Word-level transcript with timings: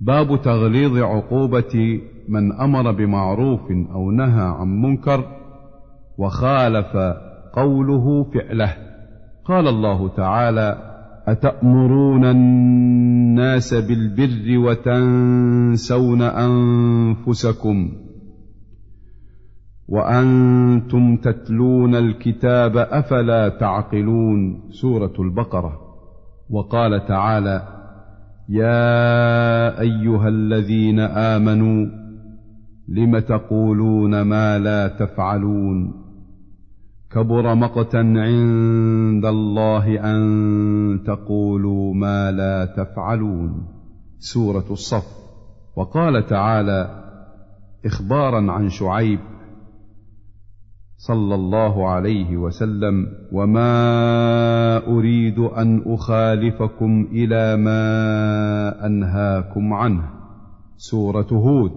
باب 0.00 0.42
تغليظ 0.42 0.98
عقوبة 0.98 2.00
من 2.28 2.52
أمر 2.52 2.92
بمعروف 2.92 3.60
أو 3.70 4.10
نهى 4.10 4.42
عن 4.42 4.68
منكر 4.82 5.24
وخالف 6.18 6.96
قوله 7.52 8.24
فعله. 8.24 8.76
قال 9.44 9.68
الله 9.68 10.08
تعالى 10.08 10.78
أتأمرون 11.26 12.24
الناس 12.24 13.74
بالبر 13.74 14.58
وتنسون 14.58 16.22
أنفسكم 16.22 17.92
وأنتم 19.88 21.16
تتلون 21.16 21.94
الكتاب 21.94 22.76
أفلا 22.76 23.48
تعقلون. 23.48 24.70
سورة 24.70 25.12
البقرة. 25.18 25.80
وقال 26.50 27.06
تعالى 27.06 27.79
يا 28.50 29.80
أيها 29.80 30.28
الذين 30.28 31.00
آمنوا 31.00 31.86
لم 32.88 33.18
تقولون 33.18 34.22
ما 34.22 34.58
لا 34.58 34.88
تفعلون؟ 34.88 35.92
كبر 37.12 37.54
مقتا 37.54 37.96
عند 37.96 39.24
الله 39.26 40.14
أن 40.14 41.00
تقولوا 41.06 41.94
ما 41.94 42.30
لا 42.32 42.64
تفعلون. 42.64 43.66
سورة 44.18 44.64
الصف. 44.70 45.06
وقال 45.76 46.26
تعالى 46.26 47.04
إخبارا 47.86 48.52
عن 48.52 48.68
شعيب 48.68 49.18
صلى 51.00 51.34
الله 51.34 51.88
عليه 51.88 52.36
وسلم 52.36 53.06
وما 53.32 54.86
اريد 54.86 55.38
ان 55.38 55.82
اخالفكم 55.86 57.08
إلى 57.12 57.56
ما 57.56 58.86
انهاكم 58.86 59.72
عنه. 59.72 60.10
سورة 60.76 61.26
هود. 61.32 61.72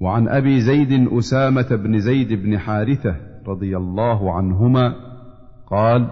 وعن 0.00 0.28
أبي 0.28 0.60
زيد 0.60 1.08
أسامة 1.12 1.76
بن 1.76 1.98
زيد 1.98 2.32
بن 2.32 2.58
حارثة 2.58 3.16
رضي 3.46 3.76
الله 3.76 4.32
عنهما 4.32 4.94
قال 5.70 6.10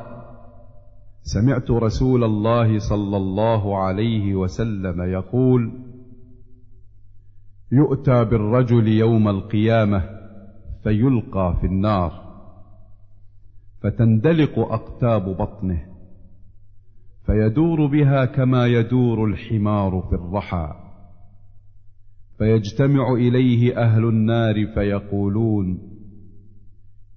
سمعت 1.23 1.71
رسول 1.71 2.25
الله 2.25 2.79
صلى 2.79 3.17
الله 3.17 3.79
عليه 3.79 4.35
وسلم 4.35 5.03
يقول 5.03 5.73
يؤتى 7.73 8.25
بالرجل 8.25 8.89
يوم 8.89 9.29
القيامة 9.29 10.16
فيلقى 10.87 11.57
في 11.61 11.67
النار 11.67 12.13
فتندلق 13.83 14.59
أقتاب 14.59 15.23
بطنه 15.23 15.83
فيدور 17.27 17.87
بها 17.87 18.25
كما 18.25 18.67
يدور 18.67 19.25
الحمار 19.25 20.07
في 20.11 20.15
الرحى 20.15 20.75
فيجتمع 22.39 23.13
إليه 23.13 23.79
أهل 23.83 24.05
النار 24.05 24.67
فيقولون 24.75 25.79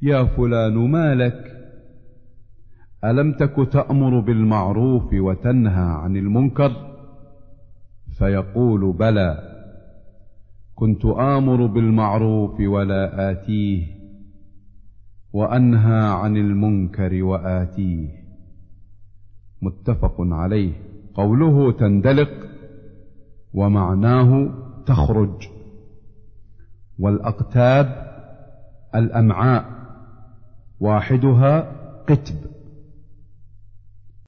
يا 0.02 0.23
فلان 0.23 0.73
ما 0.92 1.16
لك؟ 1.16 1.44
ألم 3.06 3.34
تك 3.34 3.72
تأمر 3.72 4.20
بالمعروف 4.20 5.14
وتنهى 5.14 5.92
عن 6.03 6.17
المنكر؟ 6.17 6.72
فيقول 8.17 8.94
بلى. 8.94 9.48
كنت 10.80 11.05
آمر 11.05 11.66
بالمعروف 11.66 12.59
ولا 12.59 13.31
آتيه 13.31 13.85
وأنهى 15.33 16.09
عن 16.09 16.38
المنكر 16.38 17.23
وآتيه. 17.23 18.08
متفق 19.61 20.16
عليه. 20.19 20.73
قوله 21.13 21.72
تندلق 21.72 22.30
ومعناه 23.53 24.50
تخرج. 24.85 25.47
والأقتاب 27.00 28.11
الأمعاء 28.95 29.66
واحدها 30.80 31.72
قتب. 32.07 32.35